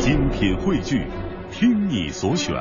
[0.00, 1.06] 精品汇聚，
[1.52, 2.54] 听你所选，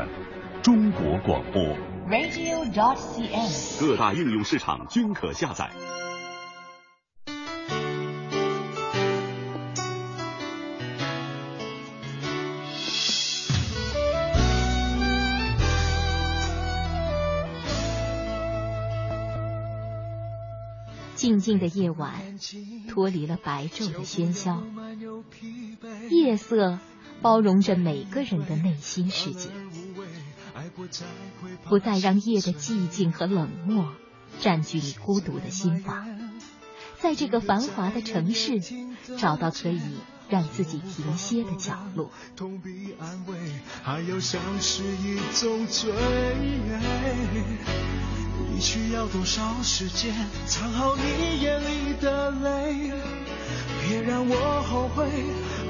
[0.61, 1.63] 中国广播。
[2.09, 3.79] radio.dot.cn，。
[3.79, 5.71] 各大应用市场均可下载。
[21.15, 22.11] 静静的夜晚，
[22.89, 24.61] 脱离了白昼的喧嚣，
[26.09, 26.79] 夜色
[27.21, 29.49] 包容着每个人的内心世界，
[31.65, 33.93] 不再让夜的寂静和冷漠
[34.39, 36.07] 占据你孤独的心房，
[37.01, 38.61] 在这个繁华的城市，
[39.17, 39.81] 找到可以
[40.29, 42.09] 让自己停歇的角落。
[42.37, 43.37] 痛比安慰，
[43.83, 45.91] 还有像是一种罪。
[48.51, 50.13] 你需要多少时间
[50.45, 52.91] 藏好你眼里的泪？
[53.87, 55.09] 别让我后悔，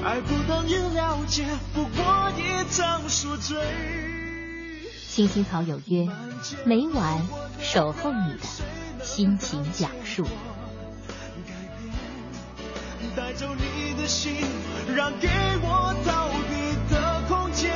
[0.02, 3.58] 爱不等于了解，不过一场宿醉。
[5.08, 6.08] 青青草有约，
[6.64, 7.20] 每晚
[7.60, 10.26] 守候你的心情讲述。
[13.14, 14.36] 带走你的心，
[14.96, 15.28] 让给
[15.62, 17.70] 我逃避的空间。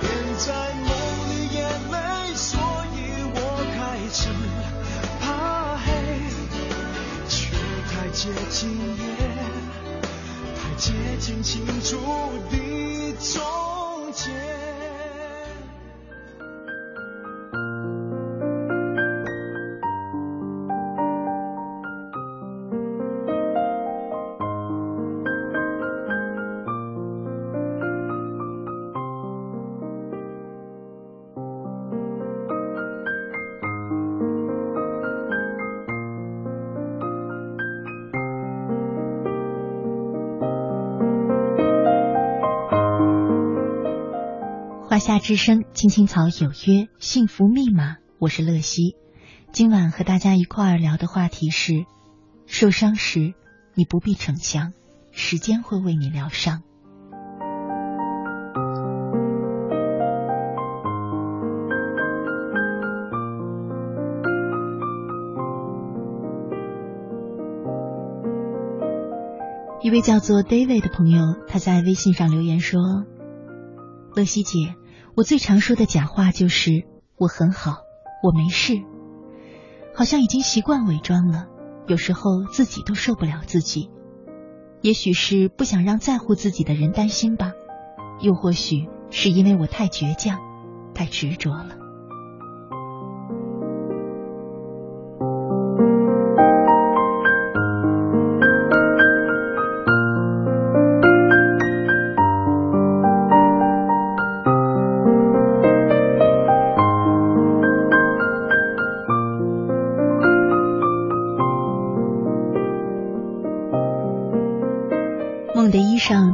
[0.00, 0.90] 别在梦
[1.30, 2.60] 里眼泪，所
[2.94, 2.98] 以
[3.34, 3.38] 我
[3.74, 3.78] 开
[4.12, 4.28] 始
[5.20, 5.90] 怕黑，
[7.28, 7.56] 却
[7.90, 9.31] 太接近夜，太
[10.82, 11.96] 接近清楚
[12.50, 14.51] 的终结。
[45.04, 48.94] 夏之声，青青草有约，幸福密码，我是乐西。
[49.50, 51.86] 今晚和大家一块儿聊的话题是：
[52.46, 53.34] 受伤时，
[53.74, 54.72] 你不必逞强，
[55.10, 56.62] 时间会为你疗伤。
[69.80, 72.80] 一位叫做 David 的朋友，他在微信上留言说
[74.14, 74.76] ：“乐西姐，
[75.14, 76.84] 我最常说的假话就是
[77.18, 77.82] 我很好，
[78.22, 78.82] 我没事，
[79.94, 81.48] 好像已经习惯伪装了，
[81.86, 83.90] 有时候自己都受不了自己。
[84.80, 87.52] 也许是不想让在乎自己的人担心吧，
[88.20, 90.40] 又或许是因为我太倔强，
[90.94, 91.76] 太执着了。”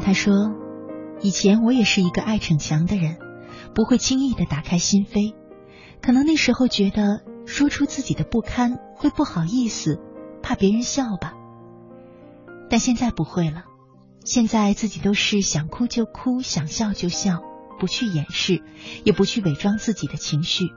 [0.08, 0.54] 他说
[1.20, 3.18] ：“以前我也是一个爱逞强的人，
[3.74, 5.34] 不会轻易的打开心扉。
[6.00, 10.00] 可能那时候觉得说出自己的不堪会不好意思，
[10.42, 11.34] 怕别人笑吧。
[12.70, 13.66] 但现在不会了，
[14.24, 17.42] 现在自己都是想哭就哭，想笑就笑，
[17.78, 18.62] 不去掩饰，
[19.04, 20.70] 也不去伪装自己的情绪。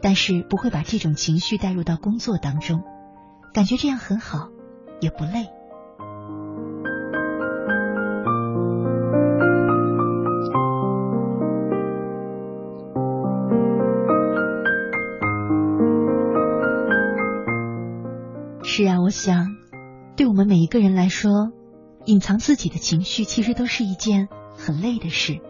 [0.00, 2.82] 但是不会把这种情绪带入到工作当中，
[3.52, 4.48] 感觉这样很好，
[5.02, 5.50] 也不累。”
[19.04, 19.48] 我想，
[20.16, 21.52] 对我们每一个人来说，
[22.06, 25.40] 隐藏自己的情绪其实都是一件很累的事。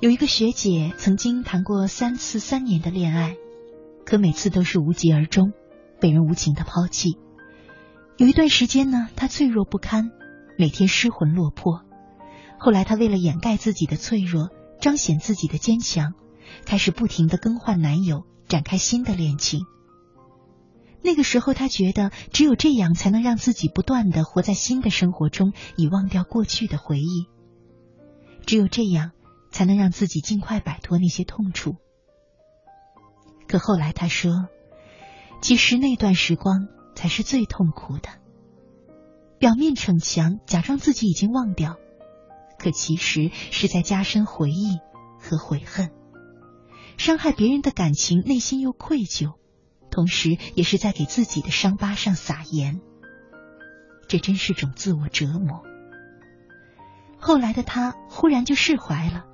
[0.00, 3.36] 有一个学姐曾经谈过三次三年的恋爱，
[4.06, 5.52] 可每次都是无疾而终，
[6.00, 7.18] 被人无情的抛弃。
[8.16, 10.10] 有一段时间呢，她脆弱不堪，
[10.56, 11.82] 每天失魂落魄。
[12.58, 14.48] 后来她为了掩盖自己的脆弱，
[14.80, 16.14] 彰显自己的坚强，
[16.64, 19.60] 开始不停的更换男友，展开新的恋情。
[21.04, 27.26] 那个时候，他觉得只有这样才能让自己不断的活在新的生活中，以忘掉过去的回忆。
[28.46, 29.12] 只有这样，
[29.50, 31.76] 才能让自己尽快摆脱那些痛楚。
[33.46, 34.48] 可后来他说，
[35.42, 38.08] 其实那段时光才是最痛苦的。
[39.38, 41.76] 表面逞强，假装自己已经忘掉，
[42.58, 44.78] 可其实是在加深回忆
[45.20, 45.90] 和悔恨，
[46.96, 49.34] 伤害别人的感情，内心又愧疚。
[49.94, 52.80] 同时，也是在给自己的伤疤上撒盐，
[54.08, 55.62] 这真是种自我折磨。
[57.16, 59.24] 后来的他忽然就释怀了，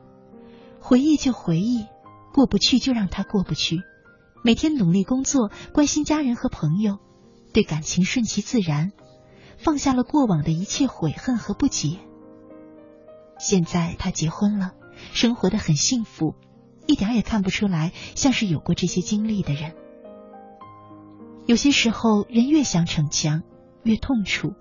[0.78, 1.86] 回忆就回忆，
[2.34, 3.80] 过不去就让他过不去，
[4.44, 6.98] 每天努力工作，关心家人和朋友，
[7.54, 8.92] 对感情顺其自然，
[9.56, 12.00] 放下了过往的一切悔恨和不解。
[13.38, 14.72] 现在他结婚了，
[15.14, 16.34] 生活的很幸福，
[16.86, 19.74] 一点也看不出来像是有过这些经历的人。
[21.50, 23.42] 有些时候，人越想逞强，
[23.82, 24.54] 越痛楚。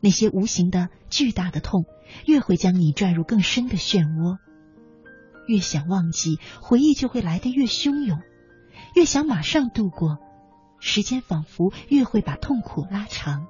[0.00, 1.86] 那些无形的巨大的痛，
[2.26, 4.36] 越会将你拽入更深的漩涡。
[5.46, 8.18] 越想忘记，回忆就会来得越汹涌；
[8.94, 10.18] 越想马上度过，
[10.80, 13.46] 时间仿佛越会把痛苦拉长。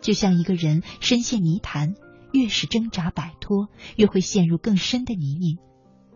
[0.00, 1.94] 就像一个人深陷泥潭，
[2.32, 5.58] 越是挣扎摆脱，越会陷入更深的泥泞，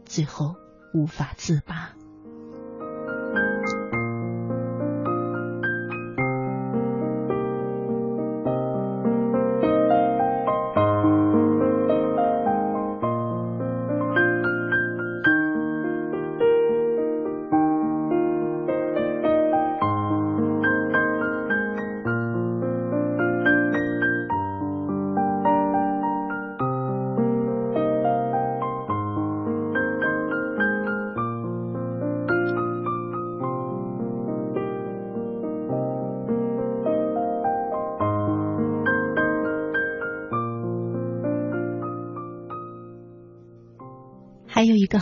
[0.05, 0.57] 最后
[0.93, 1.95] 无法自拔。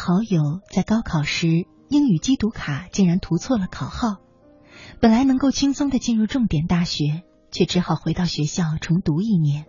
[0.08, 4.16] 好友在高考时英语机读卡竟然涂错了考号，
[5.00, 9.66] 本来能够轻松的进入重点大学，却只好回到学校重读一年，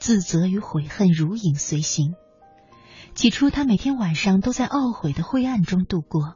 [0.00, 2.16] 自责与悔恨如影随形。
[3.14, 6.34] 起初，他每天晚上都在懊悔的灰暗中度过，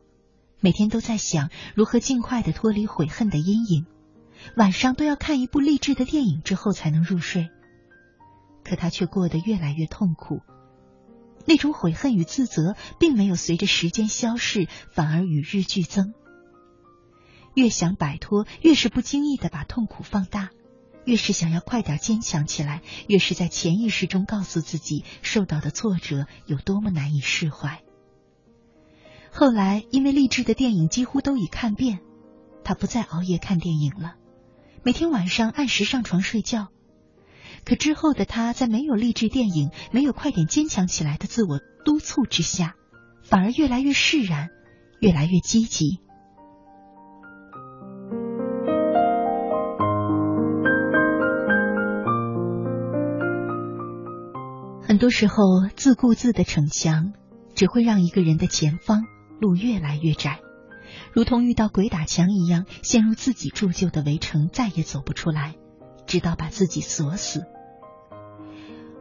[0.61, 3.87] 每天都在想如何尽快的脱离悔恨的阴影，
[4.57, 7.49] 晚上都要看一部励志的电影之后才能入睡。
[8.63, 10.43] 可他却过得越来越痛苦。
[11.47, 16.13] 那种悔恨与自责并没有随着时间消逝，反而与日俱增。
[17.55, 20.51] 越想摆脱，越是不经意的把痛苦放大；
[21.05, 27.83] 越是想要快点坚强起来，越是在潜意识中告诉自己受到的挫折有多么难以释怀。
[29.31, 32.01] 后来，因为励志的电影几乎都已看遍，
[32.65, 34.17] 他不再熬夜看电影了，
[34.83, 36.69] 每天晚上按时上床睡觉。
[37.67, 42.77] 可之后的他，在没有励志电影、没有快点坚强起来的自我督促之下，
[43.25, 44.51] 反而越来越释然，
[45.01, 45.99] 越来越积极。
[54.87, 55.35] 很多时候，
[55.75, 57.15] 自顾自的逞强，
[57.57, 59.03] 只会让一个人的前方
[59.41, 60.39] 路越来越窄，
[61.13, 65.57] 如同遇到鬼打墙一样，陷入自己铸就的围城，再也走不出来，
[66.07, 67.45] 直到把自己锁死。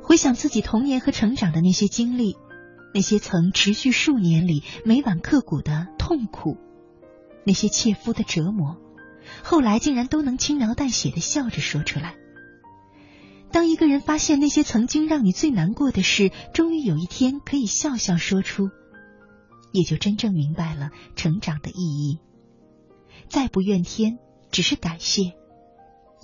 [0.08, 2.38] 回想自己童年和成长的那些经历，
[2.94, 6.58] 那些曾持续数年里每晚刻骨的痛苦，
[7.44, 8.78] 那些切肤的折磨，
[9.44, 12.16] 后来竟然都能轻描淡写的笑着说出来。
[13.52, 18.70] 当一个人发现那些曾经让你最难过的事，终于有一天可以笑笑说出，
[19.72, 22.20] 也就真正明白了成长的意义。
[23.28, 24.20] 再不怨天，
[24.52, 25.34] 只是感谢。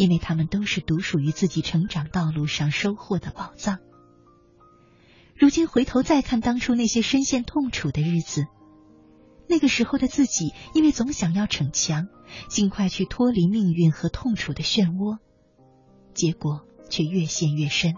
[0.01, 3.77] 因为他们都是独属于自己成长道路上收获的宝藏。
[5.35, 8.47] 如今回头再看当初那些深陷痛楚的日子，
[9.47, 12.07] 那个时候的自己，因为总想要逞强，
[12.49, 15.19] 尽快去脱离命运和痛楚的漩涡，
[16.15, 17.93] 结果却越陷越深。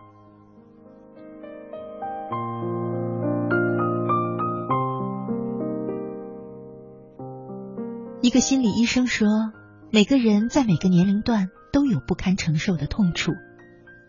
[8.21, 9.29] 一个心理医生说，
[9.89, 11.47] 每个人在每个年龄段。
[11.73, 13.33] 都有不堪承受的痛楚，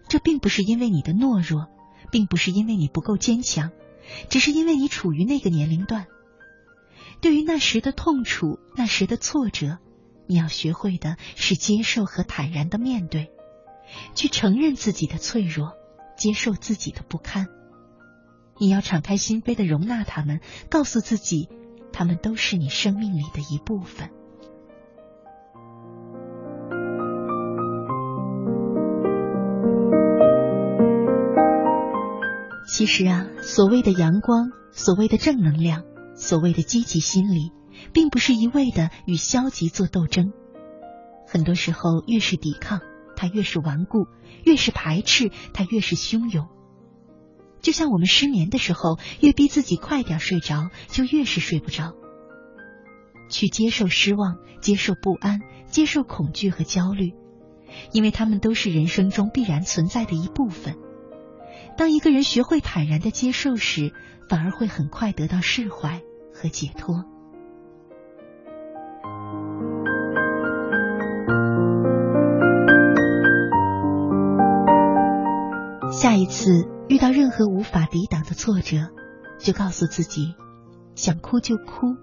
[0.06, 1.66] 这并不是因为你的懦弱，
[2.12, 3.72] 并不是因为你不够坚强，
[4.28, 6.06] 只是因为你处于那个年龄段。
[7.22, 9.78] 对于那时的痛楚，那时的挫折，
[10.26, 13.32] 你要学会的是接受和坦然的面对，
[14.14, 15.72] 去承认自己的脆弱，
[16.18, 17.48] 接受自己的不堪。
[18.60, 21.48] 你要敞开心扉的容纳他们，告诉自己，
[21.94, 24.10] 他们都是你生命里的一部分。
[32.76, 35.84] 其实啊，所谓的阳光，所谓的正能量，
[36.16, 37.52] 所谓的积极心理，
[37.92, 40.32] 并不是一味的与消极做斗争。
[41.24, 42.80] 很多时候，越是抵抗，
[43.14, 44.08] 它越是顽固；
[44.42, 46.48] 越是排斥，它越是汹涌。
[47.60, 51.92] 就像我们失眠的时候，越逼自己快点睡着，就越是睡不着。
[53.30, 55.38] 去接受失望，接受不安，
[55.68, 57.12] 接受恐惧和焦虑，
[57.92, 60.74] 因为他们都是人生中必然存在的一部分。
[61.76, 63.92] 当一个人学会坦然的接受时，
[64.28, 66.02] 反而会很快得到释怀
[66.32, 67.04] 和解脱。
[75.90, 78.90] 下一次遇到任何无法抵挡的挫折，
[79.38, 80.34] 就告诉自己：
[80.94, 81.96] 想哭就哭，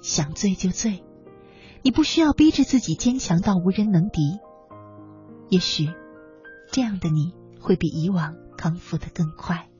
[0.00, 1.04] 想醉就醉。
[1.82, 4.38] 你不需要逼着自己坚强到无人能敌。
[5.48, 5.90] 也许，
[6.70, 9.71] 这样的你会比以往康复得更快。